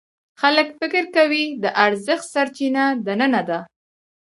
خلک 0.41 0.67
فکر 0.79 1.03
کوي 1.15 1.45
د 1.63 1.65
ارزښت 1.85 2.25
سرچینه 2.33 2.83
دننه 3.05 3.41
ده. 3.49 3.59